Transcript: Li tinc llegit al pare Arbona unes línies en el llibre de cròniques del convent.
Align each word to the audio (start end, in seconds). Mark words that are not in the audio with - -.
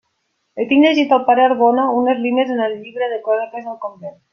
Li 0.61 0.65
tinc 0.71 0.85
llegit 0.87 1.13
al 1.19 1.21
pare 1.29 1.45
Arbona 1.49 1.85
unes 2.01 2.25
línies 2.27 2.57
en 2.59 2.67
el 2.71 2.77
llibre 2.83 3.15
de 3.17 3.25
cròniques 3.31 3.73
del 3.73 3.83
convent. 3.89 4.23